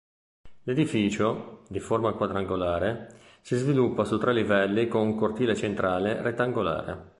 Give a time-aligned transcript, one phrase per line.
[0.63, 7.09] L'edificio, di forma quadrangolare, si sviluppa su tre livelli con un cortile centrale rettangolare.